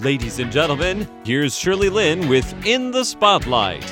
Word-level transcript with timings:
Ladies 0.00 0.38
and 0.40 0.52
gentlemen, 0.52 1.08
here's 1.24 1.56
Shirley 1.56 1.88
Lin 1.88 2.28
with 2.28 2.66
In 2.66 2.90
the 2.90 3.02
Spotlight. 3.02 3.82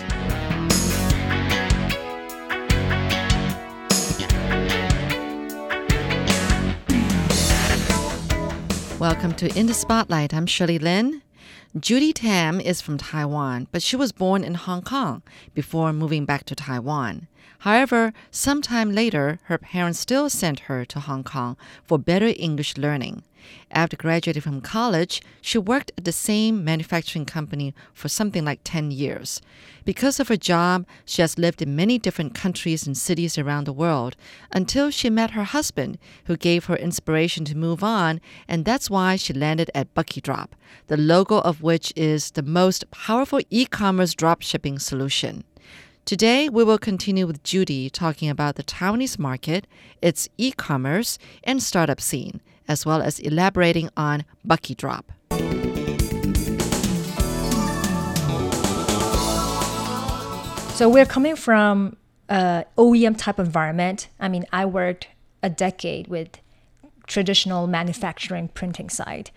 Welcome 9.00 9.32
to 9.36 9.48
In 9.58 9.64
the 9.66 9.72
Spotlight. 9.72 10.34
I'm 10.34 10.44
Shirley 10.44 10.78
Lin. 10.78 11.22
Judy 11.80 12.12
Tam 12.12 12.60
is 12.60 12.82
from 12.82 12.98
Taiwan, 12.98 13.68
but 13.72 13.82
she 13.82 13.96
was 13.96 14.12
born 14.12 14.44
in 14.44 14.54
Hong 14.56 14.82
Kong 14.82 15.22
before 15.54 15.90
moving 15.94 16.26
back 16.26 16.44
to 16.44 16.54
Taiwan. 16.54 17.28
However, 17.60 18.12
sometime 18.30 18.92
later, 18.92 19.38
her 19.44 19.58
parents 19.58 19.98
still 19.98 20.28
sent 20.28 20.60
her 20.60 20.84
to 20.84 21.00
Hong 21.00 21.24
Kong 21.24 21.56
for 21.82 21.98
better 21.98 22.32
English 22.36 22.76
learning. 22.76 23.22
After 23.70 23.96
graduating 23.96 24.42
from 24.42 24.60
college, 24.60 25.20
she 25.40 25.58
worked 25.58 25.92
at 25.98 26.04
the 26.04 26.12
same 26.12 26.64
manufacturing 26.64 27.26
company 27.26 27.74
for 27.92 28.08
something 28.08 28.44
like 28.44 28.60
10 28.64 28.90
years. 28.90 29.42
Because 29.84 30.18
of 30.18 30.28
her 30.28 30.36
job, 30.36 30.86
she 31.04 31.20
has 31.20 31.38
lived 31.38 31.60
in 31.60 31.76
many 31.76 31.98
different 31.98 32.34
countries 32.34 32.86
and 32.86 32.96
cities 32.96 33.36
around 33.36 33.64
the 33.64 33.72
world 33.72 34.16
until 34.52 34.90
she 34.90 35.10
met 35.10 35.32
her 35.32 35.44
husband, 35.44 35.98
who 36.24 36.36
gave 36.36 36.66
her 36.66 36.76
inspiration 36.76 37.44
to 37.44 37.56
move 37.56 37.82
on, 37.82 38.20
and 38.48 38.64
that's 38.64 38.88
why 38.88 39.16
she 39.16 39.32
landed 39.32 39.70
at 39.74 39.94
BuckyDrop, 39.94 40.48
the 40.86 40.96
logo 40.96 41.38
of 41.40 41.62
which 41.62 41.92
is 41.96 42.30
the 42.30 42.42
most 42.42 42.90
powerful 42.90 43.40
e 43.50 43.66
commerce 43.66 44.14
drop 44.14 44.42
shipping 44.42 44.78
solution. 44.78 45.44
Today, 46.04 46.50
we 46.50 46.64
will 46.64 46.76
continue 46.76 47.26
with 47.26 47.42
Judy 47.44 47.88
talking 47.88 48.28
about 48.28 48.56
the 48.56 48.62
Taiwanese 48.62 49.18
market, 49.18 49.66
its 50.02 50.28
e 50.36 50.52
commerce, 50.52 51.18
and 51.44 51.62
startup 51.62 51.98
scene, 51.98 52.42
as 52.68 52.84
well 52.84 53.00
as 53.00 53.18
elaborating 53.20 53.88
on 53.96 54.26
BuckyDrop. 54.46 55.04
So 60.74 60.90
we're 60.90 61.06
coming 61.06 61.36
from 61.36 61.96
uh, 62.28 62.64
a 62.76 62.80
OEM 62.82 63.16
type 63.16 63.38
environment. 63.38 64.08
I 64.20 64.28
mean, 64.28 64.44
I 64.52 64.66
worked 64.66 65.08
a 65.42 65.48
decade 65.48 66.08
with 66.08 66.38
traditional 67.06 67.66
manufacturing 67.66 68.48
printing 68.48 68.90
side. 68.90 69.30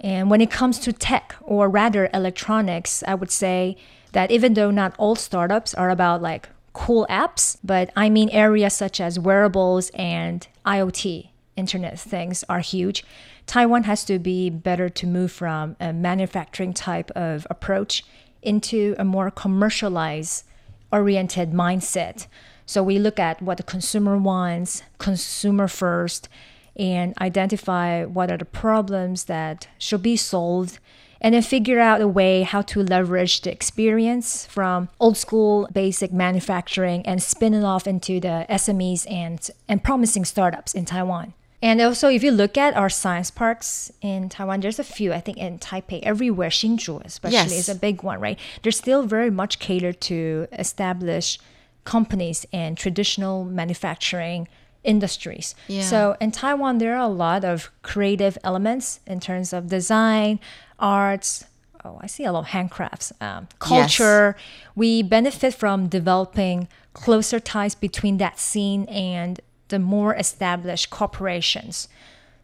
And 0.00 0.28
when 0.28 0.40
it 0.40 0.50
comes 0.50 0.80
to 0.80 0.92
tech 0.92 1.36
or 1.40 1.68
rather 1.68 2.10
electronics, 2.12 3.04
I 3.06 3.14
would 3.14 3.30
say 3.30 3.76
that 4.12 4.30
even 4.30 4.54
though 4.54 4.70
not 4.70 4.94
all 4.98 5.14
startups 5.14 5.74
are 5.74 5.90
about 5.90 6.22
like 6.22 6.48
cool 6.72 7.06
apps, 7.10 7.56
but 7.62 7.90
I 7.96 8.10
mean 8.10 8.28
areas 8.30 8.74
such 8.74 9.00
as 9.00 9.18
wearables 9.18 9.90
and 9.90 10.46
IoT, 10.64 11.28
Internet 11.56 11.98
things 11.98 12.44
are 12.48 12.60
huge. 12.60 13.04
Taiwan 13.46 13.82
has 13.84 14.04
to 14.04 14.18
be 14.18 14.48
better 14.48 14.88
to 14.88 15.06
move 15.06 15.32
from 15.32 15.76
a 15.80 15.92
manufacturing 15.92 16.72
type 16.72 17.10
of 17.12 17.46
approach 17.50 18.04
into 18.42 18.94
a 18.98 19.04
more 19.04 19.30
commercialized 19.30 20.44
oriented 20.92 21.52
mindset. 21.52 22.26
So 22.64 22.82
we 22.82 22.98
look 22.98 23.18
at 23.18 23.42
what 23.42 23.56
the 23.56 23.62
consumer 23.64 24.16
wants, 24.16 24.82
consumer 24.98 25.68
first, 25.68 26.28
and 26.76 27.12
identify 27.20 28.04
what 28.04 28.30
are 28.30 28.38
the 28.38 28.44
problems 28.44 29.24
that 29.24 29.68
should 29.78 30.02
be 30.02 30.16
solved 30.16 30.78
and 31.20 31.34
then 31.34 31.42
figure 31.42 31.78
out 31.78 32.00
a 32.00 32.08
way 32.08 32.42
how 32.42 32.62
to 32.62 32.82
leverage 32.82 33.42
the 33.42 33.52
experience 33.52 34.46
from 34.46 34.88
old 34.98 35.16
school 35.16 35.68
basic 35.72 36.12
manufacturing 36.12 37.04
and 37.06 37.22
spin 37.22 37.54
it 37.54 37.64
off 37.64 37.86
into 37.86 38.20
the 38.20 38.46
SMEs 38.48 39.10
and, 39.10 39.50
and 39.68 39.82
promising 39.84 40.24
startups 40.24 40.74
in 40.74 40.84
Taiwan. 40.84 41.34
And 41.62 41.78
also, 41.82 42.08
if 42.08 42.22
you 42.22 42.30
look 42.30 42.56
at 42.56 42.74
our 42.74 42.88
science 42.88 43.30
parks 43.30 43.92
in 44.00 44.30
Taiwan, 44.30 44.60
there's 44.60 44.78
a 44.78 44.84
few, 44.84 45.12
I 45.12 45.20
think, 45.20 45.36
in 45.36 45.58
Taipei, 45.58 46.00
everywhere, 46.02 46.48
Hsinchu 46.48 47.04
especially 47.04 47.34
Yes. 47.36 47.52
is 47.52 47.68
a 47.68 47.74
big 47.74 48.02
one, 48.02 48.18
right? 48.18 48.38
They're 48.62 48.72
still 48.72 49.02
very 49.02 49.30
much 49.30 49.58
catered 49.58 50.00
to 50.02 50.48
establish 50.52 51.38
companies 51.84 52.46
and 52.52 52.78
traditional 52.78 53.44
manufacturing 53.44 54.48
industries. 54.84 55.54
Yeah. 55.68 55.82
So 55.82 56.16
in 56.20 56.30
Taiwan, 56.30 56.78
there 56.78 56.94
are 56.94 57.04
a 57.04 57.08
lot 57.08 57.44
of 57.44 57.70
creative 57.82 58.38
elements 58.44 59.00
in 59.06 59.20
terms 59.20 59.52
of 59.52 59.68
design, 59.68 60.40
arts. 60.78 61.44
Oh, 61.84 61.98
I 62.00 62.06
see 62.06 62.24
a 62.24 62.32
lot 62.32 62.40
of 62.40 62.46
handcrafts, 62.46 63.12
um, 63.22 63.48
culture. 63.58 64.36
We 64.74 65.02
benefit 65.02 65.54
from 65.54 65.88
developing 65.88 66.68
closer 66.92 67.40
ties 67.40 67.74
between 67.74 68.18
that 68.18 68.38
scene 68.38 68.84
and 68.86 69.40
the 69.68 69.78
more 69.78 70.14
established 70.14 70.90
corporations. 70.90 71.88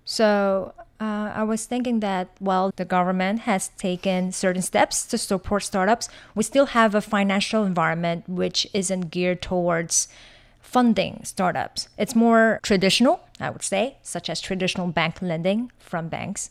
So 0.04 0.72
uh, 1.00 1.32
I 1.34 1.42
was 1.42 1.66
thinking 1.66 2.00
that 2.00 2.28
while 2.38 2.72
the 2.76 2.84
government 2.84 3.40
has 3.40 3.68
taken 3.68 4.32
certain 4.32 4.62
steps 4.62 5.04
to 5.06 5.18
support 5.18 5.64
startups, 5.64 6.08
we 6.34 6.42
still 6.42 6.66
have 6.66 6.94
a 6.94 7.00
financial 7.00 7.64
environment 7.64 8.28
which 8.28 8.66
isn't 8.72 9.10
geared 9.10 9.42
towards 9.42 10.08
funding 10.66 11.20
startups. 11.22 11.88
It's 11.96 12.16
more 12.16 12.58
traditional, 12.62 13.20
I 13.40 13.50
would 13.50 13.62
say, 13.62 13.98
such 14.02 14.28
as 14.28 14.40
traditional 14.40 14.88
bank 14.88 15.22
lending 15.22 15.70
from 15.78 16.08
banks. 16.08 16.50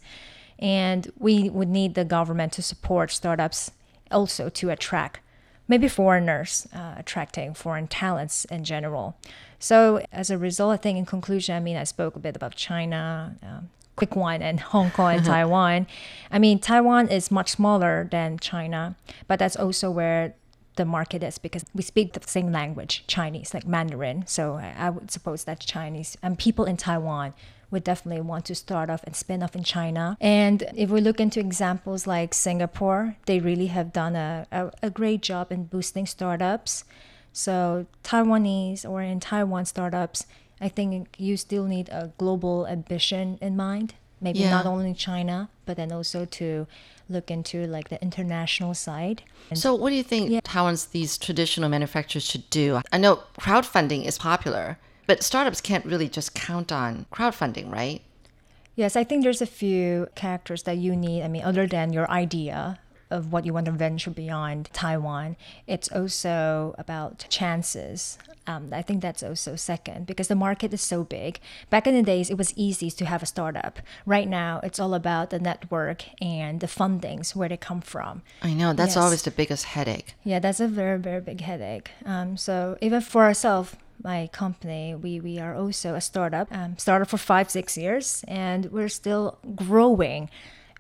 And 0.57 1.11
we 1.17 1.49
would 1.49 1.67
need 1.67 1.95
the 1.95 2.05
government 2.05 2.53
to 2.53 2.61
support 2.61 3.11
startups 3.11 3.71
also 4.09 4.47
to 4.49 4.69
attract 4.69 5.19
maybe 5.67 5.89
foreigners, 5.89 6.65
uh, 6.73 6.93
attracting 6.97 7.53
foreign 7.53 7.87
talents 7.87 8.45
in 8.45 8.63
general. 8.63 9.17
So, 9.59 10.05
as 10.13 10.29
a 10.29 10.37
result, 10.37 10.73
I 10.73 10.77
think 10.77 10.97
in 10.97 11.05
conclusion, 11.05 11.55
I 11.55 11.59
mean, 11.59 11.75
I 11.75 11.83
spoke 11.83 12.15
a 12.15 12.19
bit 12.19 12.35
about 12.37 12.55
China, 12.55 13.35
um, 13.43 13.69
quick 13.97 14.15
one, 14.15 14.41
and 14.41 14.59
Hong 14.73 14.91
Kong 14.91 15.15
and 15.15 15.25
Taiwan. 15.25 15.87
I 16.31 16.39
mean, 16.39 16.59
Taiwan 16.59 17.09
is 17.09 17.31
much 17.31 17.49
smaller 17.49 18.07
than 18.09 18.39
China, 18.39 18.95
but 19.27 19.39
that's 19.39 19.57
also 19.57 19.91
where 19.91 20.35
the 20.75 20.86
market 20.86 21.24
is 21.24 21.38
because 21.38 21.66
we 21.74 21.81
speak 21.81 22.13
the 22.13 22.28
same 22.28 22.52
language, 22.52 23.03
Chinese, 23.08 23.53
like 23.53 23.68
Mandarin. 23.68 24.25
So 24.28 24.56
I, 24.56 24.90
would 24.90 25.12
suppose 25.12 25.44
that 25.46 25.59
Chinese 25.59 26.18
and 26.22 26.38
people 26.38 26.66
in 26.66 26.78
Taiwan 26.78 27.34
would 27.72 27.84
definitely 27.84 28.22
want 28.22 28.46
to 28.46 28.56
start 28.56 28.90
off 28.90 29.03
and 29.03 29.16
spin 29.16 29.41
off 29.41 29.56
in 29.56 29.63
China. 29.63 30.18
And 30.22 30.63
if 30.75 30.90
we 30.90 31.02
look 31.02 31.19
into 31.19 31.40
examples 31.40 32.06
like 32.06 32.34
Singapore, 32.34 33.16
they 33.25 33.40
really 33.40 33.68
have 33.68 33.91
done 33.91 34.16
a, 34.16 34.47
a, 34.52 34.72
a 34.84 34.90
great 34.90 35.22
job 35.22 35.52
in 35.52 35.66
boosting 35.66 36.06
startups. 36.06 36.84
So 37.34 37.86
Taiwanese 38.03 38.88
or 38.88 39.02
in 39.02 39.19
Taiwan 39.19 39.66
startups, 39.66 40.25
I 40.62 40.69
think 40.69 41.16
you 41.18 41.36
still 41.38 41.66
need 41.66 41.90
a 41.90 42.12
global 42.18 42.68
ambition 42.68 43.38
in 43.42 43.57
mind. 43.57 43.96
Maybe 44.22 44.40
Yeah. 44.40 44.52
not 44.52 44.66
only 44.66 44.94
China, 44.94 45.50
but 45.66 45.75
then 45.75 45.92
also 45.92 46.25
to 46.25 46.68
look 47.09 47.29
into 47.29 47.66
like 47.67 47.89
the 47.89 48.01
international 48.01 48.73
side. 48.73 49.23
And 49.49 49.59
So, 49.59 49.73
what 49.75 49.89
do 49.89 49.95
you 49.95 50.03
think 50.03 50.41
Taiwan's 50.43 50.88
these 50.88 51.17
traditional 51.17 51.69
manufacturers 51.69 52.25
should 52.25 52.49
do? 52.49 52.81
I 52.91 52.97
know 52.97 53.23
crowdfunding 53.39 54.05
is 54.05 54.17
popular, 54.17 54.77
but 55.07 55.23
startups 55.23 55.61
can't 55.61 55.85
really 55.85 56.09
just 56.09 56.33
count 56.33 56.71
on 56.71 57.05
crowdfunding, 57.11 57.71
right? 57.71 58.01
Yes, 58.75 58.95
I 58.95 59.03
think 59.03 59.23
there's 59.23 59.41
a 59.41 59.45
few 59.45 60.07
characters 60.15 60.63
that 60.63 60.77
you 60.77 60.95
need. 60.95 61.23
I 61.23 61.27
mean, 61.29 61.44
other 61.44 61.65
than 61.65 61.94
your 61.94 62.09
idea 62.11 62.79
of 63.11 63.31
what 63.31 63.45
you 63.45 63.53
want 63.53 63.66
to 63.67 63.71
venture 63.71 64.09
beyond 64.11 64.69
Taiwan, 64.73 65.35
it's 65.67 65.91
also 65.91 66.73
about 66.77 67.25
chances. 67.29 68.17
Um, 68.47 68.69
I 68.71 68.81
think 68.81 69.01
that's 69.01 69.23
also 69.23 69.55
second 69.55 70.05
because 70.05 70.27
the 70.27 70.35
market 70.35 70.73
is 70.73 70.81
so 70.81 71.03
big. 71.03 71.39
Back 71.69 71.88
in 71.88 71.95
the 71.95 72.03
days, 72.03 72.29
it 72.29 72.38
was 72.38 72.53
easy 72.55 72.91
to 72.91 73.05
have 73.05 73.23
a 73.23 73.25
startup. 73.25 73.79
Right 74.05 74.27
now, 74.27 74.59
it's 74.63 74.79
all 74.79 74.94
about 74.94 75.29
the 75.31 75.39
network 75.39 76.03
and 76.21 76.59
the 76.59 76.67
fundings, 76.67 77.35
where 77.35 77.49
they 77.49 77.57
come 77.57 77.81
from. 77.81 78.21
I 78.41 78.53
know 78.53 78.73
that's 78.73 78.95
Yes. 78.95 79.03
always 79.03 79.21
the 79.23 79.31
biggest 79.31 79.65
headache. 79.65 80.13
Yeah, 80.23 80.39
that's 80.39 80.59
a 80.59 80.67
very, 80.67 80.99
very 80.99 81.21
big 81.21 81.41
headache. 81.41 81.91
Um, 82.05 82.38
so 82.38 82.77
even 82.81 83.01
for 83.01 83.23
ourselves, 83.23 83.75
my 84.03 84.27
company, 84.31 84.94
we, 84.94 85.19
we 85.19 85.39
are 85.39 85.55
also 85.55 85.95
a 85.95 86.01
startup. 86.01 86.47
Um, 86.51 86.77
started 86.77 87.05
for 87.05 87.17
five, 87.17 87.49
six 87.49 87.77
years, 87.77 88.23
and 88.27 88.65
we're 88.71 88.89
still 88.89 89.39
growing. 89.55 90.29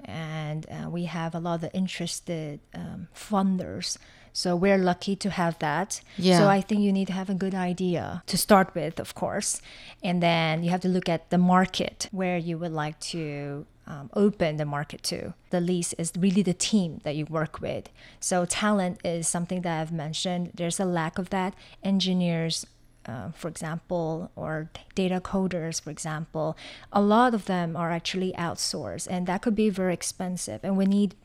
And 0.05 0.65
uh, 0.69 0.89
we 0.89 1.05
have 1.05 1.35
a 1.35 1.39
lot 1.39 1.63
of 1.63 1.69
interested 1.73 2.59
um, 2.73 3.07
funders. 3.15 3.97
So 4.33 4.55
we're 4.55 4.77
lucky 4.77 5.15
to 5.15 5.29
have 5.29 5.57
that. 5.59 6.01
Yeah. 6.17 6.39
So 6.39 6.49
I 6.49 6.59
think 6.59 6.81
you 6.81 6.91
need 6.91 7.07
to 7.07 7.13
have 7.13 7.29
a 7.29 7.33
good 7.33 7.55
idea 7.55 8.21
to 8.27 8.37
start 8.37 8.75
with, 8.75 8.99
of 8.99 9.15
course. 9.15 9.61
And 10.03 10.21
then 10.21 10.61
you 10.61 10.71
have 10.71 10.81
to 10.81 10.89
look 10.89 11.07
at 11.07 11.29
the 11.29 11.37
market 11.37 12.09
where 12.11 12.37
you 12.37 12.57
would 12.57 12.73
like 12.73 12.99
to 13.11 13.65
um, 13.87 14.09
open 14.13 14.57
the 14.57 14.65
market 14.65 15.03
to. 15.03 15.33
The 15.51 15.61
least 15.61 15.95
is 15.97 16.11
really 16.17 16.41
the 16.41 16.53
team 16.53 16.99
that 17.03 17.15
you 17.15 17.25
work 17.25 17.61
with. 17.61 17.89
So 18.19 18.45
talent 18.45 18.99
is 19.05 19.27
something 19.27 19.61
that 19.61 19.79
I've 19.79 19.91
mentioned. 19.91 20.51
There's 20.53 20.79
a 20.79 20.85
lack 20.85 21.17
of 21.17 21.29
that. 21.29 21.53
Engineers, 21.83 22.65
uh, 23.07 23.31
for 23.31 23.47
example, 23.47 24.31
or 24.35 24.69
data 24.95 25.19
coders, 25.21 25.81
for 25.81 25.91
example, 25.91 26.57
a 26.91 27.01
lot 27.01 27.33
of 27.33 27.45
them 27.45 27.75
are 27.75 27.91
actually 27.91 28.33
outsourced, 28.33 29.07
and 29.09 29.27
that 29.27 29.41
could 29.41 29.55
be 29.55 29.69
very 29.69 29.93
expensive. 29.93 30.61
And 30.63 30.77
we 30.77 30.85
need, 30.85 31.15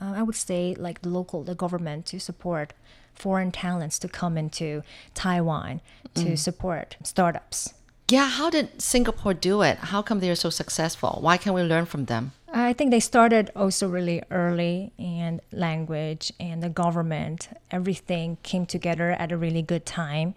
uh, 0.00 0.14
I 0.16 0.22
would 0.22 0.36
say, 0.36 0.74
like 0.78 1.02
the 1.02 1.08
local, 1.08 1.42
the 1.42 1.54
government 1.54 2.06
to 2.06 2.20
support 2.20 2.72
foreign 3.14 3.52
talents 3.52 3.98
to 3.98 4.08
come 4.08 4.38
into 4.38 4.82
Taiwan 5.14 5.80
to 6.14 6.36
support 6.36 6.96
startups. 7.02 7.74
Yeah, 8.08 8.28
how 8.28 8.50
did 8.50 8.82
Singapore 8.82 9.34
do 9.34 9.62
it? 9.62 9.78
How 9.78 10.02
come 10.02 10.18
they're 10.18 10.34
so 10.34 10.50
successful? 10.50 11.18
Why 11.20 11.36
can't 11.36 11.54
we 11.54 11.62
learn 11.62 11.86
from 11.86 12.06
them? 12.06 12.32
I 12.52 12.72
think 12.72 12.90
they 12.90 12.98
started 12.98 13.50
also 13.54 13.88
really 13.88 14.22
early, 14.32 14.92
and 14.98 15.40
language 15.52 16.32
and 16.40 16.60
the 16.60 16.68
government, 16.68 17.48
everything 17.70 18.38
came 18.42 18.66
together 18.66 19.12
at 19.12 19.30
a 19.30 19.36
really 19.36 19.62
good 19.62 19.86
time. 19.86 20.34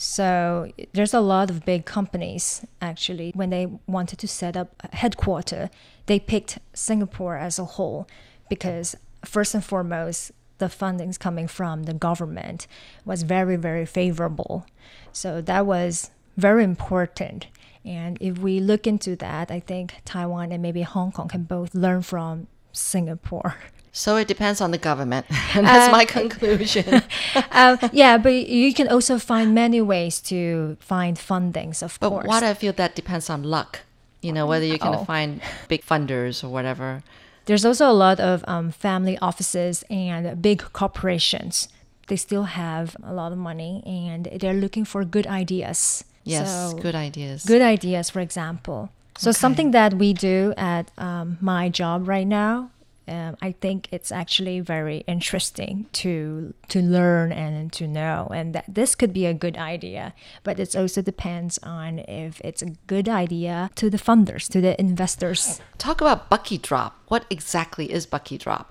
So 0.00 0.70
there's 0.92 1.12
a 1.12 1.18
lot 1.18 1.50
of 1.50 1.64
big 1.64 1.84
companies 1.84 2.64
actually 2.80 3.32
when 3.34 3.50
they 3.50 3.66
wanted 3.88 4.20
to 4.20 4.28
set 4.28 4.56
up 4.56 4.68
a 4.78 4.94
headquarter, 4.94 5.70
they 6.06 6.20
picked 6.20 6.60
Singapore 6.72 7.36
as 7.36 7.58
a 7.58 7.64
whole 7.64 8.06
because 8.48 8.94
first 9.24 9.54
and 9.54 9.64
foremost 9.64 10.30
the 10.58 10.66
fundings 10.66 11.18
coming 11.18 11.48
from 11.48 11.82
the 11.82 11.94
government 11.94 12.68
was 13.04 13.24
very 13.24 13.56
very 13.56 13.84
favorable. 13.84 14.64
So 15.12 15.40
that 15.40 15.66
was 15.66 16.12
very 16.36 16.62
important. 16.62 17.48
And 17.84 18.18
if 18.20 18.38
we 18.38 18.60
look 18.60 18.86
into 18.86 19.16
that, 19.16 19.50
I 19.50 19.58
think 19.58 19.96
Taiwan 20.04 20.52
and 20.52 20.62
maybe 20.62 20.82
Hong 20.82 21.10
Kong 21.10 21.26
can 21.26 21.42
both 21.42 21.74
learn 21.74 22.02
from 22.02 22.46
Singapore. 22.70 23.56
So 23.92 24.16
it 24.16 24.28
depends 24.28 24.60
on 24.60 24.70
the 24.70 24.78
government. 24.78 25.26
That's 25.54 25.88
uh, 25.88 25.92
my 25.92 26.04
conclusion. 26.04 27.02
uh, 27.34 27.76
yeah, 27.92 28.18
but 28.18 28.32
you 28.48 28.72
can 28.74 28.88
also 28.88 29.18
find 29.18 29.54
many 29.54 29.80
ways 29.80 30.20
to 30.22 30.76
find 30.80 31.16
fundings, 31.16 31.82
of 31.82 31.98
but 32.00 32.10
course. 32.10 32.22
But 32.24 32.28
what 32.28 32.42
I 32.42 32.54
feel 32.54 32.72
that 32.74 32.94
depends 32.94 33.30
on 33.30 33.42
luck. 33.42 33.80
You 34.20 34.32
know, 34.32 34.46
whether 34.46 34.64
you 34.64 34.78
can 34.78 34.96
oh. 34.96 35.04
find 35.04 35.40
big 35.68 35.84
funders 35.84 36.42
or 36.42 36.48
whatever. 36.48 37.04
There's 37.46 37.64
also 37.64 37.88
a 37.88 37.94
lot 37.94 38.18
of 38.18 38.44
um, 38.48 38.72
family 38.72 39.16
offices 39.18 39.84
and 39.88 40.42
big 40.42 40.62
corporations. 40.72 41.68
They 42.08 42.16
still 42.16 42.44
have 42.44 42.96
a 43.02 43.14
lot 43.14 43.32
of 43.32 43.38
money 43.38 43.82
and 43.86 44.28
they're 44.40 44.54
looking 44.54 44.84
for 44.84 45.04
good 45.04 45.26
ideas. 45.26 46.04
Yes, 46.24 46.72
so, 46.72 46.78
good 46.78 46.94
ideas. 46.94 47.44
Good 47.44 47.62
ideas, 47.62 48.10
for 48.10 48.20
example. 48.20 48.90
So, 49.16 49.30
okay. 49.30 49.38
something 49.38 49.70
that 49.70 49.94
we 49.94 50.12
do 50.12 50.52
at 50.56 50.90
um, 50.98 51.38
my 51.40 51.68
job 51.68 52.08
right 52.08 52.26
now 52.26 52.70
um, 53.08 53.36
I 53.40 53.52
think 53.52 53.88
it's 53.90 54.12
actually 54.12 54.60
very 54.60 54.98
interesting 55.06 55.86
to 55.92 56.54
to 56.68 56.80
learn 56.80 57.32
and 57.32 57.72
to 57.72 57.86
know, 57.88 58.28
and 58.34 58.54
that 58.54 58.64
this 58.68 58.94
could 58.94 59.12
be 59.12 59.26
a 59.26 59.34
good 59.34 59.56
idea. 59.56 60.14
But 60.42 60.60
it 60.60 60.76
also 60.76 61.02
depends 61.02 61.58
on 61.62 62.00
if 62.00 62.40
it's 62.44 62.62
a 62.62 62.70
good 62.86 63.08
idea 63.08 63.70
to 63.76 63.90
the 63.90 63.98
funders, 63.98 64.48
to 64.50 64.60
the 64.60 64.78
investors. 64.80 65.60
Talk 65.78 66.00
about 66.00 66.28
BuckyDrop. 66.30 66.92
What 67.08 67.24
exactly 67.30 67.90
is 67.90 68.06
BuckyDrop? 68.06 68.66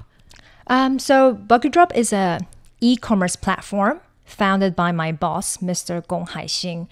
Um, 0.68 1.00
so 1.00 1.34
BuckyDrop 1.34 1.96
is 1.96 2.14
a 2.14 2.40
e-commerce 2.82 3.36
platform 3.36 4.02
founded 4.26 4.76
by 4.76 4.92
my 4.92 5.12
boss, 5.12 5.58
Mr. 5.58 6.06
Gong 6.06 6.28
Haixing. 6.28 6.88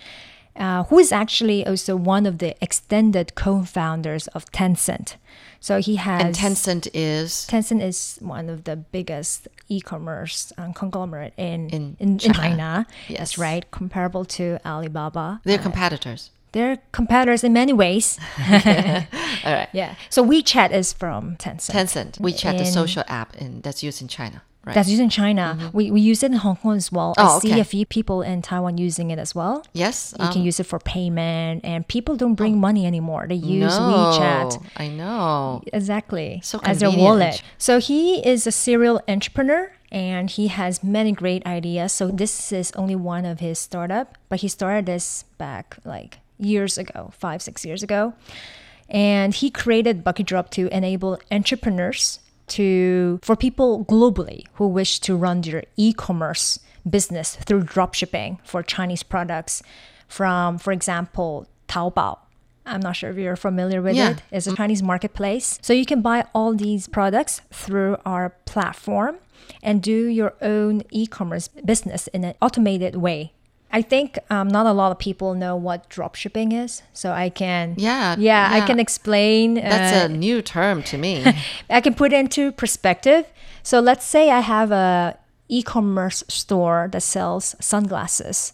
Uh, 0.58 0.86
who 0.86 0.98
is 0.98 1.12
actually 1.12 1.68
also 1.68 1.98
one 1.98 2.26
of 2.26 2.38
the 2.38 2.56
extended 2.64 3.36
co-founders 3.36 4.28
of 4.28 4.50
Tencent. 4.54 5.16
So 5.66 5.80
he 5.80 5.96
has. 5.96 6.22
And 6.22 6.36
Tencent 6.36 6.88
is? 6.94 7.48
Tencent 7.50 7.82
is 7.82 8.20
one 8.22 8.50
of 8.52 8.66
the 8.66 8.76
biggest 8.76 9.48
e-commerce 9.68 10.54
um, 10.60 10.74
conglomerate 10.74 11.34
in 11.38 11.72
in, 11.72 11.98
in 12.00 12.20
China. 12.20 12.38
China. 12.38 12.88
Yes. 13.08 13.18
That's 13.18 13.38
right, 13.40 13.72
comparable 13.72 14.26
to 14.26 14.60
Alibaba. 14.64 15.42
They're 15.44 15.58
uh, 15.58 15.64
competitors. 15.64 16.30
They're 16.52 16.78
competitors 16.92 17.44
in 17.44 17.52
many 17.54 17.74
ways. 17.74 18.20
All 18.40 18.54
right. 19.58 19.68
Yeah. 19.74 19.96
So 20.12 20.24
WeChat 20.24 20.72
is 20.72 20.94
from 20.94 21.36
Tencent. 21.38 21.72
Tencent. 21.72 22.20
WeChat, 22.20 22.52
in, 22.52 22.58
the 22.58 22.66
social 22.66 23.04
app 23.08 23.36
in, 23.36 23.62
that's 23.62 23.82
used 23.82 24.04
in 24.04 24.08
China. 24.08 24.44
Right. 24.66 24.74
That's 24.74 24.90
used 24.90 25.02
in 25.02 25.12
China. 25.12 25.56
Mm-hmm. 25.60 25.78
We, 25.78 25.92
we 25.92 26.02
use 26.02 26.24
it 26.24 26.32
in 26.32 26.38
Hong 26.38 26.56
Kong 26.56 26.76
as 26.76 26.92
well. 26.92 27.14
Oh, 27.18 27.38
I 27.38 27.40
see 27.40 27.52
okay. 27.52 27.60
a 27.60 27.64
few 27.64 27.86
people 27.86 28.24
in 28.24 28.42
Taiwan 28.42 28.80
using 28.80 29.12
it 29.12 29.20
as 29.20 29.36
well. 29.36 29.64
Yes. 29.74 30.16
You 30.18 30.26
um, 30.26 30.34
can 30.34 30.42
use 30.42 30.60
it 30.60 30.66
for 30.66 30.80
payment, 30.80 31.64
and 31.64 31.88
people 31.88 32.16
don't 32.16 32.34
bring 32.34 32.56
oh. 32.56 32.58
money 32.58 32.86
anymore. 32.86 33.28
They 33.28 33.36
use 33.36 33.78
no, 33.78 34.18
WeChat. 34.18 34.66
I 34.78 34.88
know. 34.88 35.62
Exactly. 35.72 36.42
So 36.44 36.60
as 36.64 36.80
their 36.80 36.90
wallet. 36.90 37.44
So 37.60 37.80
he 37.80 38.26
is 38.26 38.48
a 38.48 38.52
serial 38.52 39.02
entrepreneur 39.08 39.72
and 39.92 40.30
he 40.30 40.48
has 40.48 40.84
many 40.84 41.12
great 41.12 41.46
ideas. 41.46 41.94
So 41.94 42.10
this 42.10 42.52
is 42.52 42.72
only 42.74 42.96
one 42.96 43.26
of 43.26 43.40
his 43.40 43.60
startup, 43.60 44.18
but 44.30 44.42
he 44.42 44.48
started 44.48 44.86
this 44.86 45.24
back 45.38 45.78
like 45.86 46.20
years 46.38 46.78
ago, 46.78 47.12
five, 47.16 47.42
six 47.42 47.66
years 47.66 47.84
ago. 47.84 48.14
And 48.90 49.34
he 49.34 49.50
created 49.50 50.04
BuckyDrop 50.04 50.50
to 50.52 50.68
enable 50.76 51.20
entrepreneurs 51.32 52.20
to 52.48 53.20
for 53.22 53.36
people 53.36 53.86
globally 53.86 54.46
who 54.54 54.68
wish 54.68 55.00
to 55.00 55.16
run 55.16 55.42
their 55.42 55.64
e-commerce 55.78 56.60
business 56.88 57.36
through 57.36 57.64
dropshipping 57.64 58.40
for 58.44 58.62
Chinese 58.62 59.04
products 59.04 59.64
from 60.08 60.58
for 60.58 60.72
example 60.72 61.48
Taobao 61.68 62.20
I'm 62.66 62.82
not 62.82 62.96
sure 62.96 63.12
if 63.12 63.18
you're 63.18 63.36
familiar 63.36 63.82
with 63.82 63.96
yeah. 63.96 64.12
it. 64.12 64.24
It's 64.32 64.48
a 64.48 64.52
mm. 64.52 64.58
Chinese 64.58 64.82
marketplace. 64.82 65.60
So 65.62 65.72
you 65.72 65.86
can 65.86 66.02
buy 66.02 66.26
all 66.34 66.56
these 66.56 66.88
products 66.88 67.42
through 67.52 67.98
our 68.06 68.32
platform 68.46 69.18
and 69.62 69.82
do 69.82 70.08
your 70.08 70.34
own 70.42 70.82
e-commerce 70.90 71.48
business 71.48 72.08
in 72.08 72.24
an 72.24 72.34
automated 72.42 72.96
way 72.96 73.34
I 73.76 73.82
think 73.82 74.18
um, 74.30 74.48
not 74.48 74.66
a 74.66 74.72
lot 74.72 74.94
of 74.94 75.00
people 75.00 75.34
know 75.34 75.58
what 75.58 75.90
dropshipping 75.90 76.54
is, 76.64 76.82
so 76.94 77.12
I 77.12 77.28
can 77.28 77.76
yeah 77.78 78.16
yeah, 78.18 78.50
yeah. 78.50 78.64
I 78.64 78.66
can 78.66 78.80
explain. 78.80 79.56
That's 79.56 80.02
uh, 80.02 80.06
a 80.06 80.08
new 80.08 80.42
term 80.42 80.82
to 80.84 80.98
me. 80.98 81.26
I 81.70 81.82
can 81.82 81.94
put 81.94 82.14
it 82.14 82.16
into 82.16 82.54
perspective. 82.54 83.26
So 83.64 83.82
let's 83.82 84.06
say 84.06 84.30
I 84.30 84.40
have 84.40 84.72
a 84.72 85.18
e-commerce 85.50 86.24
store 86.30 86.88
that 86.94 87.04
sells 87.04 87.54
sunglasses, 87.60 88.54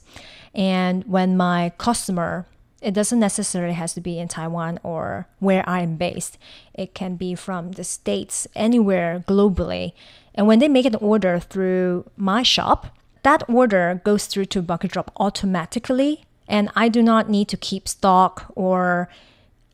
and 0.55 1.03
when 1.05 1.37
my 1.37 1.71
customer 1.77 2.47
it 2.81 2.95
doesn't 2.95 3.19
necessarily 3.19 3.75
has 3.75 3.93
to 3.93 4.01
be 4.01 4.17
in 4.17 4.27
Taiwan 4.27 4.79
or 4.81 5.27
where 5.37 5.63
I'm 5.69 5.97
based. 5.97 6.39
It 6.73 6.95
can 6.95 7.15
be 7.15 7.35
from 7.35 7.73
the 7.73 7.83
states, 7.83 8.47
anywhere 8.55 9.23
globally. 9.27 9.93
And 10.33 10.47
when 10.47 10.57
they 10.57 10.67
make 10.67 10.87
an 10.87 10.95
order 10.95 11.37
through 11.37 12.09
my 12.17 12.41
shop, 12.41 12.87
that 13.23 13.43
order 13.47 14.01
goes 14.03 14.25
through 14.25 14.45
to 14.45 14.63
BuckyDrop 14.63 15.09
automatically, 15.17 16.23
and 16.47 16.69
I 16.75 16.89
do 16.89 17.01
not 17.01 17.29
need 17.29 17.47
to 17.49 17.57
keep 17.57 17.87
stock 17.87 18.51
or 18.55 19.09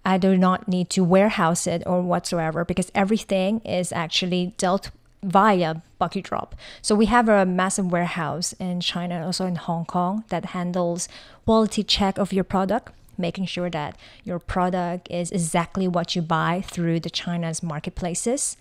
I 0.06 0.18
do 0.18 0.38
not 0.38 0.68
need 0.68 0.90
to 0.92 1.04
warehouse 1.04 1.68
it 1.68 1.84
or 1.86 2.02
whatsoever 2.02 2.64
because 2.64 2.92
everything 2.96 3.60
is 3.66 3.92
actually 3.92 4.54
dealt 4.58 4.92
via 5.24 5.82
BuckyDrop. 6.00 6.52
So 6.82 6.96
we 6.96 7.08
have 7.08 7.28
a 7.28 7.46
massive 7.46 7.92
warehouse 7.92 8.54
in 8.54 8.80
China 8.80 9.16
and 9.16 9.26
also 9.26 9.46
in 9.46 9.56
Hong 9.56 9.86
Kong 9.86 10.24
that 10.30 10.46
handles 10.46 11.10
quality 11.46 11.84
check 11.84 12.18
of 12.18 12.32
your 12.32 12.44
product, 12.44 12.94
making 13.18 13.48
sure 13.48 13.70
that 13.70 13.98
your 14.24 14.40
product 14.40 15.08
is 15.10 15.32
exactly 15.32 15.88
what 15.88 16.16
you 16.16 16.22
buy 16.22 16.62
through 16.66 17.00
the 17.00 17.10
China's 17.10 17.64
marketplaces. 17.64 18.56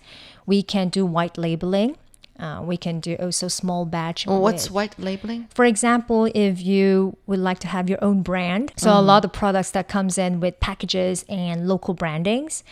We 0.45 0.63
can 0.63 0.89
do 0.89 1.05
white 1.05 1.37
labeling 1.37 1.95
uh, 2.39 2.61
we 2.63 2.77
can 2.77 2.99
do 2.99 3.15
also 3.15 3.47
small 3.47 3.85
batch. 3.85 4.27
What's 4.27 4.65
with. 4.65 4.71
white 4.71 4.99
labeling? 4.99 5.47
For 5.53 5.65
example, 5.65 6.29
if 6.33 6.61
you 6.61 7.17
would 7.25 7.39
like 7.39 7.59
to 7.59 7.67
have 7.67 7.89
your 7.89 8.03
own 8.03 8.21
brand, 8.21 8.73
so 8.77 8.89
mm. 8.89 8.97
a 8.97 9.01
lot 9.01 9.25
of 9.25 9.33
products 9.33 9.71
that 9.71 9.87
comes 9.87 10.17
in 10.17 10.39
with 10.39 10.59
packages 10.59 11.25
and 11.27 11.67
local 11.67 11.93
brandings. 11.93 12.63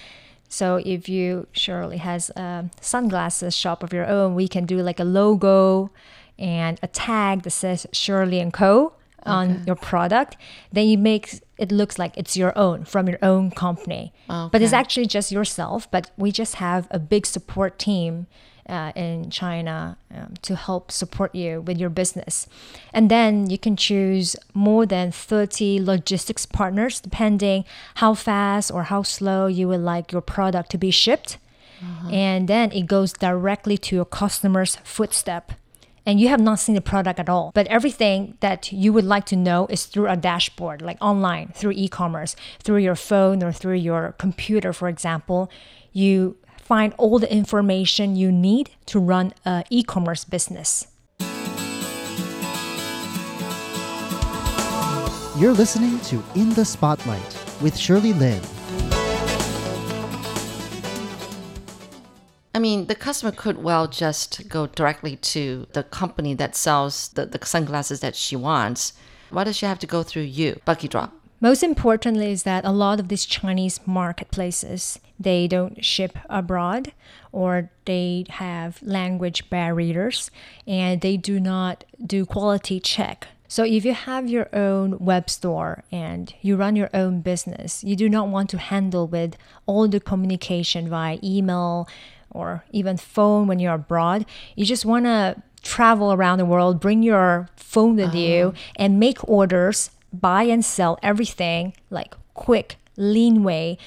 So 0.48 0.82
if 0.86 1.10
you 1.10 1.48
Shirley 1.52 1.98
has 1.98 2.30
a 2.32 2.70
sunglasses 2.80 3.56
shop 3.56 3.82
of 3.84 3.92
your 3.92 4.06
own, 4.06 4.36
we 4.36 4.48
can 4.48 4.66
do 4.66 4.78
like 4.78 5.00
a 5.00 5.04
logo 5.04 5.92
and 6.38 6.80
a 6.84 6.88
tag 6.88 7.44
that 7.44 7.52
says 7.52 7.88
Shirley 7.92 8.40
and 8.40 8.54
Co 8.54 8.94
on 9.26 9.52
okay. 9.52 9.64
your 9.66 9.76
product. 9.76 10.38
Then 10.72 10.88
you 10.88 10.98
make 10.98 11.42
it 11.58 11.72
looks 11.72 11.98
like 11.98 12.14
it's 12.16 12.38
your 12.38 12.56
own 12.58 12.86
from 12.86 13.08
your 13.08 13.20
own 13.22 13.50
company. 13.50 14.14
Okay. 14.30 14.50
But 14.52 14.62
it's 14.62 14.74
actually 14.74 15.08
just 15.08 15.32
yourself. 15.32 15.90
But 15.90 16.12
we 16.18 16.32
just 16.32 16.56
have 16.56 16.88
a 16.92 17.00
big 17.00 17.26
support 17.26 17.80
team 17.80 18.28
uh, 18.68 18.92
in 18.96 19.30
China 19.30 19.98
um, 20.14 20.34
to 20.42 20.56
help 20.56 20.92
support 20.92 21.34
you 21.36 21.62
with 21.62 21.78
your 21.78 21.90
business. 21.90 22.48
And 22.94 23.10
then 23.12 23.50
you 23.50 23.58
can 23.58 23.76
choose 23.76 24.36
more 24.54 24.86
than 24.86 25.12
30 25.12 25.80
logistics 25.82 26.46
partners 26.46 27.00
depending 27.00 27.66
how 27.96 28.14
fast 28.14 28.72
or 28.72 28.84
how 28.84 29.04
slow 29.04 29.48
you 29.48 29.68
would 29.68 29.82
like 29.82 30.12
your 30.12 30.22
product 30.22 30.72
to 30.72 30.78
be 30.78 30.92
shipped. 30.92 31.38
Uh-huh. 31.82 32.10
And 32.10 32.48
then 32.48 32.72
it 32.72 32.88
goes 32.88 33.14
directly 33.14 33.78
to 33.80 33.96
your 33.96 34.06
customer's 34.06 34.78
footstep 34.78 35.52
and 36.06 36.20
you 36.20 36.28
have 36.28 36.40
not 36.40 36.60
seen 36.60 36.76
the 36.76 36.82
product 36.82 37.20
at 37.20 37.30
all. 37.30 37.52
But 37.54 37.68
everything 37.68 38.38
that 38.40 38.72
you 38.72 38.94
would 38.94 39.04
like 39.04 39.26
to 39.28 39.36
know 39.36 39.66
is 39.68 39.86
through 39.86 40.08
a 40.08 40.16
dashboard, 40.16 40.82
like 40.82 40.98
online, 41.02 41.52
through 41.56 41.72
e 41.72 41.88
commerce, 41.88 42.36
through 42.60 42.78
your 42.78 42.96
phone 42.96 43.44
or 43.44 43.52
through 43.52 43.76
your 43.76 44.14
computer, 44.18 44.72
for 44.72 44.88
example. 44.88 45.50
You 45.94 46.38
find 46.66 46.96
all 46.98 47.20
the 47.20 47.32
information 47.32 48.16
you 48.16 48.32
need 48.32 48.72
to 48.88 49.00
run 49.00 49.34
an 49.46 49.64
e 49.70 49.84
commerce 49.84 50.26
business. 50.26 50.88
You're 55.38 55.54
listening 55.54 56.00
to 56.00 56.24
In 56.34 56.50
the 56.52 56.66
Spotlight 56.66 57.38
with 57.62 57.78
Shirley 57.78 58.14
Lin. 58.14 58.42
I 62.56 62.60
mean, 62.60 62.88
the 62.88 62.96
customer 62.96 63.32
could 63.32 63.62
well 63.62 63.88
just 63.88 64.48
go 64.50 64.66
directly 64.66 65.18
to 65.18 65.68
the 65.74 65.84
company 65.84 66.34
that 66.36 66.56
sells 66.56 67.10
the, 67.10 67.26
the 67.26 67.46
sunglasses 67.46 68.00
that 68.00 68.16
she 68.16 68.36
wants. 68.36 68.94
Why 69.30 69.44
does 69.44 69.58
she 69.58 69.66
have 69.66 69.80
to 69.80 69.88
go 69.88 70.04
through 70.04 70.24
you, 70.24 70.62
BuckyDrop? 70.66 71.12
Most 71.40 71.64
importantly 71.64 72.32
is 72.32 72.44
that 72.44 72.66
a 72.66 72.72
lot 72.72 73.00
of 73.00 73.08
these 73.08 73.26
Chinese 73.26 73.80
marketplaces 73.86 75.00
they 75.20 75.48
don't 75.48 75.84
ship 75.84 76.18
abroad 76.30 76.92
or 77.32 77.70
they 77.86 78.26
have 78.30 78.82
language 78.82 79.50
barriers 79.50 80.30
and 80.68 81.02
they 81.02 81.18
do 81.18 81.40
not 81.40 81.84
do 82.06 82.26
quality 82.26 82.80
check. 82.80 83.28
So 83.48 83.64
if 83.64 83.86
you 83.86 83.94
have 83.94 84.30
your 84.30 84.50
own 84.54 84.98
web 85.00 85.30
store 85.30 85.84
and 85.92 86.34
you 86.42 86.56
run 86.56 86.76
your 86.76 86.90
own 86.94 87.22
business, 87.22 87.84
you 87.84 87.96
do 87.96 88.10
not 88.10 88.28
want 88.28 88.50
to 88.52 88.58
handle 88.58 89.08
with 89.08 89.38
all 89.66 89.88
the 89.88 90.00
communication 90.00 90.90
via 90.90 91.20
email 91.24 91.88
or 92.32 92.66
even 92.72 92.98
phone 92.98 93.48
when 93.48 93.60
you're 93.60 93.74
abroad. 93.74 94.26
You 94.56 94.66
just 94.66 94.84
want 94.84 95.06
to 95.06 95.42
travel 95.62 96.12
around 96.12 96.40
the 96.40 96.46
world, 96.46 96.80
bring 96.80 97.02
your 97.04 97.50
phone 97.56 97.96
with 97.96 98.14
you 98.14 98.54
ah. 98.56 98.60
and 98.76 99.00
make 99.00 99.28
orders 99.28 99.92
buy 100.22 100.44
and 100.44 100.64
sell 100.64 100.98
everything 101.02 101.74
like 101.90 102.16
quick, 102.34 102.78
lean 102.98 103.44
way, 103.44 103.78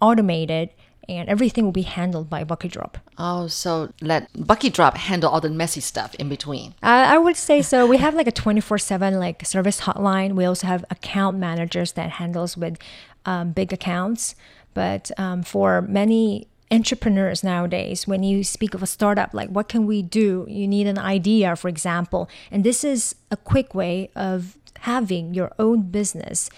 automated, 0.00 0.70
and 1.08 1.28
everything 1.28 1.64
will 1.64 1.72
be 1.72 1.82
handled 1.82 2.28
by 2.28 2.44
BuckyDrop. 2.44 2.96
Oh, 3.16 3.46
so 3.46 3.92
let 4.02 4.30
BuckyDrop 4.34 4.94
handle 4.96 5.30
all 5.30 5.40
the 5.40 5.48
messy 5.48 5.80
stuff 5.80 6.14
in 6.16 6.28
between. 6.28 6.74
I, 6.82 7.14
I 7.14 7.18
would 7.18 7.36
say 7.36 7.62
so. 7.62 7.86
We 7.86 7.96
have 7.96 8.14
like 8.14 8.26
a 8.26 8.32
24/7 8.32 9.18
like 9.18 9.44
service 9.46 9.80
hotline. 9.80 10.34
We 10.34 10.44
also 10.44 10.66
have 10.66 10.84
account 10.90 11.38
managers 11.38 11.92
that 11.92 12.10
handles 12.10 12.56
with 12.56 12.78
um, 13.24 13.52
big 13.52 13.72
accounts. 13.72 14.34
But 14.74 15.10
um, 15.18 15.42
for 15.42 15.82
many 15.82 16.46
entrepreneurs 16.70 17.42
nowadays, 17.42 18.06
when 18.06 18.22
you 18.22 18.44
speak 18.44 18.74
of 18.74 18.82
a 18.82 18.86
startup, 18.86 19.32
like 19.32 19.48
what 19.48 19.68
can 19.68 19.86
we 19.86 20.02
do? 20.02 20.44
You 20.48 20.68
need 20.68 20.86
an 20.86 20.98
idea, 20.98 21.56
for 21.56 21.68
example, 21.68 22.28
and 22.50 22.62
this 22.62 22.84
is 22.84 23.14
a 23.30 23.36
quick 23.36 23.74
way 23.74 24.10
of 24.14 24.58
having 24.80 25.34
your 25.34 25.52
own 25.58 25.82
business. 25.82 26.50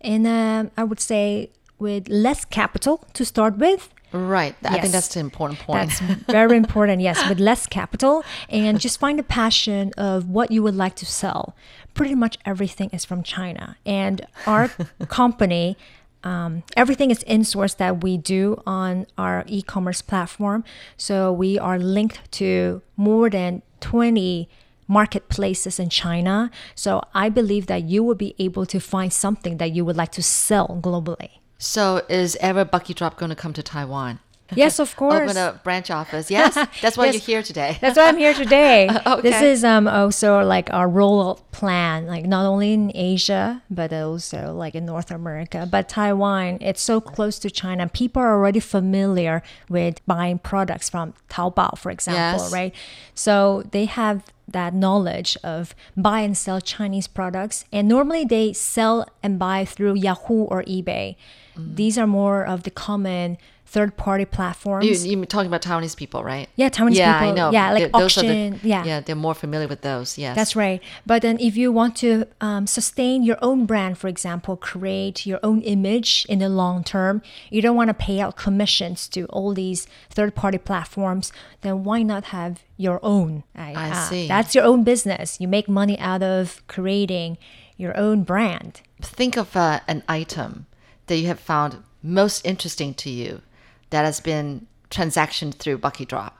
And 0.00 0.26
um, 0.26 0.70
I 0.76 0.84
would 0.84 1.00
say 1.00 1.50
with 1.78 2.08
less 2.08 2.44
capital 2.44 3.04
to 3.14 3.24
start 3.24 3.56
with. 3.56 3.88
Right. 4.12 4.54
I 4.64 4.80
think 4.80 4.92
that's 4.92 5.08
the 5.08 5.20
important 5.20 5.60
point. 5.60 5.90
That's 5.90 6.00
very 6.28 6.56
important, 6.56 7.00
yes, 7.00 7.28
with 7.28 7.38
less 7.38 7.66
capital 7.66 8.24
and 8.48 8.80
just 8.80 8.98
find 8.98 9.20
a 9.20 9.22
passion 9.22 9.92
of 9.96 10.28
what 10.28 10.50
you 10.50 10.62
would 10.64 10.74
like 10.74 10.96
to 10.96 11.06
sell. 11.06 11.54
Pretty 11.94 12.16
much 12.16 12.36
everything 12.44 12.90
is 12.90 13.04
from 13.04 13.22
China. 13.22 13.76
And 13.86 14.26
our 14.46 14.68
company, 15.08 15.76
um, 16.24 16.64
everything 16.76 17.12
is 17.12 17.22
in-source 17.22 17.74
that 17.74 18.02
we 18.02 18.16
do 18.16 18.60
on 18.66 19.06
our 19.16 19.44
e-commerce 19.46 20.02
platform. 20.02 20.64
So 20.96 21.32
we 21.32 21.58
are 21.58 21.78
linked 21.78 22.30
to 22.32 22.82
more 22.96 23.30
than 23.30 23.62
20 23.80 24.48
marketplaces 24.90 25.78
in 25.78 25.88
China. 25.88 26.50
So 26.74 27.02
I 27.14 27.28
believe 27.28 27.66
that 27.68 27.84
you 27.84 28.02
will 28.02 28.16
be 28.16 28.34
able 28.38 28.66
to 28.66 28.80
find 28.80 29.12
something 29.12 29.56
that 29.58 29.70
you 29.72 29.84
would 29.84 29.96
like 29.96 30.12
to 30.12 30.22
sell 30.22 30.80
globally. 30.82 31.30
so 31.58 31.82
is 32.08 32.36
ever 32.40 32.64
BuckyDrop 32.64 33.14
going 33.20 33.28
to 33.28 33.36
come 33.36 33.52
to 33.52 33.62
Taiwan? 33.62 34.18
Yes, 34.54 34.78
of 34.78 34.94
course. 35.02 35.22
Open 35.30 35.36
a 35.36 35.60
branch 35.64 35.90
office. 35.90 36.30
Yes, 36.30 36.54
that's 36.80 36.96
why 36.96 37.04
Yes. 37.10 37.14
you're 37.14 37.20
here 37.36 37.42
today. 37.42 37.78
That's 37.80 37.96
why 37.96 38.08
I'm 38.08 38.16
here 38.18 38.34
today. 38.34 38.88
This 39.22 39.34
Okay. 39.36 39.50
is 39.52 39.64
um 39.64 39.86
also 39.88 40.42
like 40.44 40.72
our 40.72 40.88
rollout 40.88 41.40
plan, 41.52 42.06
like 42.06 42.24
not 42.26 42.46
only 42.46 42.72
in 42.72 42.90
Asia 42.94 43.62
but 43.70 43.92
also 43.92 44.52
like 44.54 44.74
in 44.74 44.84
North 44.86 45.10
America. 45.10 45.66
But 45.70 45.88
Taiwan, 45.88 46.58
it's 46.60 46.80
so 46.82 47.00
close 47.00 47.38
to 47.40 47.50
China. 47.50 47.88
People 47.88 48.22
are 48.22 48.32
already 48.32 48.60
familiar 48.60 49.42
with 49.68 50.04
buying 50.06 50.38
products 50.38 50.88
from 50.90 51.14
Taobao, 51.28 51.76
for 51.78 51.90
example, 51.90 52.44
Yes. 52.44 52.52
right? 52.52 52.74
So 53.14 53.62
they 53.70 53.84
have 53.86 54.22
that 54.48 54.74
knowledge 54.74 55.36
of 55.44 55.74
buy 55.96 56.20
and 56.20 56.36
sell 56.36 56.60
Chinese 56.60 57.06
products, 57.06 57.64
and 57.72 57.86
normally 57.86 58.24
they 58.24 58.52
sell 58.52 59.06
and 59.22 59.38
buy 59.38 59.64
through 59.64 59.94
Yahoo 59.94 60.42
or 60.50 60.64
eBay. 60.64 61.14
Mm. 61.60 61.76
These 61.76 61.98
are 61.98 62.06
more 62.06 62.44
of 62.44 62.62
the 62.62 62.70
common 62.70 63.38
third-party 63.70 64.24
platforms. 64.24 65.06
You, 65.06 65.16
you're 65.16 65.26
talking 65.26 65.46
about 65.46 65.62
Taiwanese 65.62 65.96
people, 65.96 66.24
right? 66.24 66.48
Yeah, 66.56 66.70
Taiwanese 66.70 66.96
yeah, 66.96 67.20
people. 67.20 67.28
I 67.28 67.34
know. 67.36 67.52
Yeah, 67.52 67.70
like 67.70 67.78
Th- 67.82 67.92
those 67.92 68.18
are 68.18 68.20
auction. 68.20 68.58
the, 68.60 68.68
yeah. 68.68 68.84
yeah, 68.84 69.00
they're 69.00 69.14
more 69.14 69.34
familiar 69.34 69.68
with 69.68 69.82
those. 69.82 70.18
Yes, 70.18 70.34
That's 70.34 70.56
right. 70.56 70.82
But 71.06 71.22
then, 71.22 71.38
if 71.38 71.56
you 71.56 71.70
want 71.70 71.94
to 71.98 72.26
um, 72.40 72.66
sustain 72.66 73.22
your 73.22 73.38
own 73.40 73.66
brand, 73.66 73.96
for 73.96 74.08
example, 74.08 74.56
create 74.56 75.24
your 75.24 75.38
own 75.44 75.62
image 75.62 76.26
in 76.28 76.40
the 76.40 76.48
long 76.48 76.82
term, 76.82 77.22
you 77.48 77.62
don't 77.62 77.76
want 77.76 77.88
to 77.88 77.94
pay 77.94 78.20
out 78.20 78.36
commissions 78.36 79.06
to 79.10 79.26
all 79.26 79.54
these 79.54 79.86
third 80.10 80.34
party 80.34 80.58
platforms, 80.58 81.32
then 81.60 81.84
why 81.84 82.02
not 82.02 82.24
have 82.24 82.64
your 82.76 82.98
own? 83.04 83.44
I 83.54 83.72
uh, 83.74 83.94
see. 84.08 84.26
That's 84.26 84.52
your 84.52 84.64
own 84.64 84.82
business. 84.82 85.40
You 85.40 85.46
make 85.46 85.68
money 85.68 85.96
out 86.00 86.24
of 86.24 86.66
creating 86.66 87.38
your 87.76 87.96
own 87.96 88.24
brand. 88.24 88.80
Think 89.00 89.36
of 89.36 89.56
uh, 89.56 89.78
an 89.86 90.02
item 90.08 90.66
that 91.10 91.16
you 91.16 91.26
have 91.26 91.40
found 91.40 91.82
most 92.04 92.46
interesting 92.46 92.94
to 92.94 93.10
you 93.10 93.42
that 93.90 94.04
has 94.04 94.20
been 94.20 94.64
transactioned 94.90 95.54
through 95.54 95.76
BuckyDrop. 95.76 96.30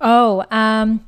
Oh, 0.00 0.44
um, 0.50 1.06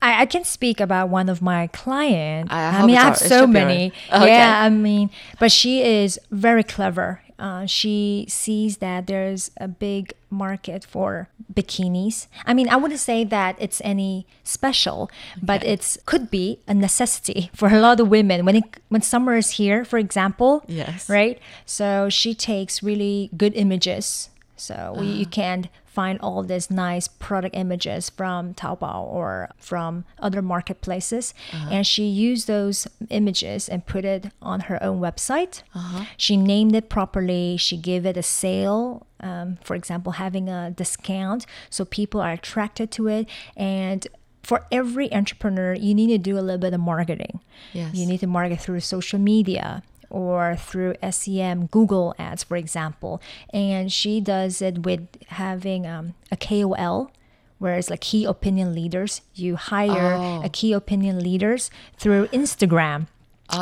I, 0.00 0.22
I 0.22 0.26
can 0.26 0.44
speak 0.44 0.80
about 0.80 1.08
one 1.08 1.28
of 1.28 1.42
my 1.42 1.66
clients. 1.68 2.52
I 2.52 2.80
I, 2.82 2.86
mean, 2.86 2.96
I 2.96 3.02
have 3.02 3.16
so 3.16 3.46
many. 3.46 3.92
Okay. 4.12 4.28
Yeah, 4.28 4.62
I 4.62 4.70
mean, 4.70 5.10
but 5.38 5.52
she 5.52 5.82
is 5.82 6.18
very 6.30 6.62
clever. 6.62 7.20
Uh, 7.38 7.66
she 7.66 8.26
sees 8.28 8.78
that 8.78 9.06
there's 9.06 9.52
a 9.60 9.68
big 9.68 10.12
market 10.28 10.84
for 10.84 11.28
bikinis. 11.52 12.26
I 12.44 12.52
mean, 12.52 12.68
I 12.68 12.76
wouldn't 12.76 12.98
say 13.00 13.22
that 13.24 13.54
it's 13.60 13.80
any 13.84 14.26
special, 14.42 15.08
but 15.40 15.62
it's 15.62 15.98
could 16.04 16.30
be 16.30 16.58
a 16.66 16.74
necessity 16.74 17.50
for 17.54 17.68
a 17.68 17.78
lot 17.78 18.00
of 18.00 18.08
women 18.08 18.44
when 18.44 18.56
it, 18.56 18.64
when 18.88 19.02
summer 19.02 19.36
is 19.36 19.50
here, 19.52 19.84
for 19.84 19.98
example. 19.98 20.64
Yes. 20.66 21.08
Right. 21.08 21.38
So 21.64 22.08
she 22.08 22.34
takes 22.34 22.82
really 22.82 23.30
good 23.36 23.54
images. 23.54 24.30
So 24.60 24.94
we, 24.98 25.06
you 25.06 25.26
ah. 25.26 25.30
can 25.30 25.68
find 25.84 26.20
all 26.20 26.44
these 26.44 26.70
nice 26.70 27.08
product 27.08 27.56
images 27.56 28.08
from 28.08 28.54
Taobao 28.54 29.02
or 29.02 29.50
from 29.56 30.04
other 30.20 30.40
marketplaces. 30.40 31.34
Uh-huh. 31.52 31.70
And 31.72 31.86
she 31.86 32.04
used 32.04 32.46
those 32.46 32.86
images 33.10 33.68
and 33.68 33.84
put 33.84 34.04
it 34.04 34.30
on 34.40 34.60
her 34.60 34.80
own 34.82 35.00
website. 35.00 35.62
Uh-huh. 35.74 36.04
She 36.16 36.36
named 36.36 36.76
it 36.76 36.88
properly. 36.88 37.56
She 37.56 37.76
gave 37.76 38.06
it 38.06 38.16
a 38.16 38.22
sale. 38.22 39.06
Um, 39.20 39.58
for 39.64 39.74
example, 39.74 40.12
having 40.12 40.48
a 40.48 40.70
discount 40.70 41.44
so 41.70 41.84
people 41.84 42.20
are 42.20 42.32
attracted 42.32 42.92
to 42.92 43.08
it. 43.08 43.28
And 43.56 44.06
for 44.44 44.66
every 44.70 45.12
entrepreneur, 45.12 45.74
you 45.74 45.94
need 45.94 46.08
to 46.08 46.18
do 46.18 46.38
a 46.38 46.40
little 46.40 46.58
bit 46.58 46.74
of 46.74 46.80
marketing. 46.80 47.40
Yes. 47.72 47.94
You 47.94 48.06
need 48.06 48.20
to 48.20 48.26
market 48.26 48.60
through 48.60 48.80
social 48.80 49.18
media 49.18 49.82
or 50.10 50.56
through 50.56 50.94
SEM, 51.10 51.66
Google 51.66 52.14
ads, 52.18 52.42
for 52.44 52.56
example. 52.56 53.20
And 53.52 53.92
she 53.92 54.20
does 54.20 54.62
it 54.62 54.84
with 54.84 55.06
having 55.28 55.86
um, 55.86 56.14
a 56.30 56.36
KOL, 56.36 57.10
whereas 57.58 57.90
like 57.90 58.00
key 58.00 58.24
opinion 58.24 58.74
leaders, 58.74 59.20
you 59.34 59.56
hire 59.56 60.40
a 60.44 60.48
key 60.48 60.72
opinion 60.72 61.20
leaders 61.20 61.70
through 61.98 62.26
Instagram. 62.28 63.06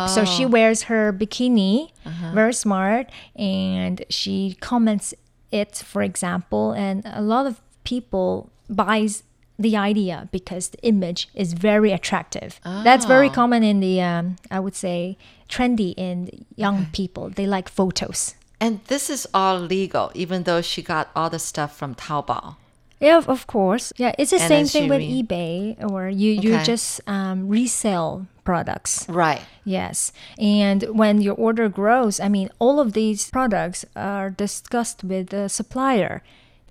So 0.08 0.24
she 0.24 0.44
wears 0.44 0.82
her 0.84 1.12
bikini, 1.12 1.90
very 2.34 2.52
smart, 2.52 3.08
and 3.36 4.04
she 4.08 4.56
comments 4.60 5.14
it, 5.52 5.76
for 5.76 6.02
example, 6.02 6.72
and 6.72 7.02
a 7.06 7.22
lot 7.22 7.46
of 7.46 7.60
people 7.84 8.50
buys 8.68 9.22
the 9.58 9.76
idea 9.76 10.28
because 10.32 10.68
the 10.70 10.82
image 10.82 11.28
is 11.34 11.52
very 11.54 11.92
attractive. 11.92 12.60
That's 12.64 13.06
very 13.06 13.30
common 13.30 13.62
in 13.62 13.78
the, 13.80 14.02
um, 14.02 14.36
I 14.50 14.58
would 14.60 14.74
say, 14.74 15.16
trendy 15.48 15.94
in 15.96 16.44
young 16.56 16.86
people. 16.92 17.30
They 17.30 17.46
like 17.46 17.68
photos. 17.68 18.34
And 18.60 18.80
this 18.86 19.10
is 19.10 19.26
all 19.34 19.58
legal, 19.58 20.10
even 20.14 20.44
though 20.44 20.62
she 20.62 20.82
got 20.82 21.10
all 21.14 21.28
the 21.30 21.38
stuff 21.38 21.76
from 21.76 21.94
Taobao. 21.94 22.56
Yeah, 22.98 23.20
of, 23.26 23.46
course. 23.46 23.92
Yeah, 23.98 24.14
it's 24.18 24.30
the 24.30 24.40
And 24.40 24.48
same 24.48 24.66
thing 24.66 24.88
with 24.88 25.02
eBay, 25.02 25.76
or 25.92 26.08
you 26.08 26.32
you 26.32 26.54
Okay. 26.54 26.64
just 26.64 27.00
um, 27.06 27.46
resell 27.46 28.26
products. 28.42 29.06
Right. 29.08 29.42
Yes. 29.64 30.12
And 30.38 30.82
when 30.84 31.20
your 31.20 31.34
order 31.34 31.68
grows, 31.68 32.18
I 32.20 32.28
mean, 32.28 32.48
all 32.58 32.80
of 32.80 32.94
these 32.94 33.28
products 33.30 33.84
are 33.94 34.30
discussed 34.30 35.04
with 35.04 35.28
the 35.28 35.48
supplier. 35.48 36.22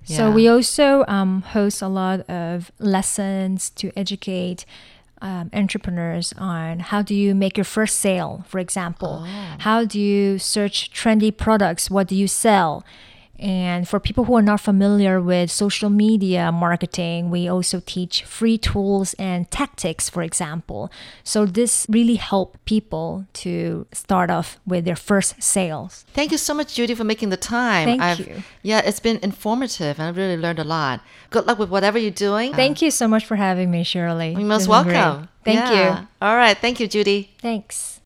Yeah. 0.08 0.18
So 0.18 0.32
we 0.32 0.48
also 0.48 1.04
um, 1.08 1.44
host 1.54 1.82
a 1.84 1.88
lot 1.88 2.22
of 2.30 2.72
lessons 2.80 3.70
to 3.72 3.92
educate 3.96 4.66
um, 5.26 5.50
entrepreneurs 5.54 6.34
on 6.38 6.80
how 6.80 7.02
do 7.02 7.16
you 7.16 7.34
make 7.34 7.58
your 7.58 7.64
first 7.66 7.98
sale, 7.98 8.46
for 8.48 8.60
example. 8.60 9.26
How 9.60 9.84
do 9.84 10.00
you 10.00 10.38
search 10.38 10.92
trendy 10.92 11.36
products? 11.36 11.90
What 11.90 12.08
do 12.08 12.16
you 12.16 12.28
sell? 12.28 12.86
And 13.38 13.88
for 13.88 14.00
people 14.00 14.24
who 14.26 14.36
are 14.36 14.42
not 14.42 14.62
familiar 14.62 15.20
with 15.20 15.52
social 15.52 15.90
media 15.90 16.52
marketing, 16.52 17.30
we 17.30 17.48
also 17.48 17.82
teach 17.86 18.24
free 18.24 18.58
tools 18.58 19.14
and 19.16 19.50
tactics, 19.52 20.10
for 20.10 20.24
example. 20.24 20.90
So 21.24 21.46
this 21.46 21.86
really 21.90 22.16
help 22.16 22.58
people 22.66 23.26
to 23.44 23.88
start 23.92 24.30
off 24.30 24.58
with 24.66 24.86
their 24.86 24.96
first 24.96 25.44
sales. 25.44 26.06
Thank 26.14 26.32
you 26.32 26.38
so 26.38 26.54
much, 26.54 26.76
Judy, 26.76 26.96
for 26.96 27.04
making 27.04 27.30
the 27.30 27.38
time. 27.38 28.00
Thank 28.00 28.20
you. 28.28 28.44
Yeah, 28.64 28.80
it's 28.86 29.00
been 29.02 29.20
informative 29.22 30.00
and 30.00 30.08
I 30.08 30.18
really 30.18 30.38
learned 30.42 30.60
a 30.60 30.64
lot. 30.64 31.02
Good 31.30 31.46
luck 31.46 31.60
with 31.60 31.70
whatever 31.70 31.98
you're 32.00 32.12
doing. 32.12 32.54
Thank 32.54 32.82
you 32.82 32.90
so 32.92 33.08
much 33.08 33.26
for 33.26 33.36
having 33.36 33.70
me, 33.70 33.84
Shirley. 33.84 34.32
You're 34.32 34.42
most 34.42 34.62
It's 34.62 34.68
great. 34.68 34.94
welcome. 34.94 35.30
Thank 35.44 35.60
Yeah. 35.60 36.00
you. 36.02 36.08
All 36.22 36.36
right. 36.38 36.58
Thank 36.58 36.80
you, 36.80 36.88
Judy. 36.88 37.32
Thanks. 37.42 38.00